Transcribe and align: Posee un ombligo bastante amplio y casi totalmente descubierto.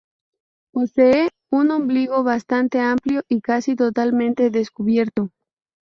Posee 0.73 1.29
un 1.51 1.69
ombligo 1.69 2.23
bastante 2.23 2.79
amplio 2.79 3.21
y 3.29 3.41
casi 3.41 3.75
totalmente 3.75 4.49
descubierto. 4.49 5.29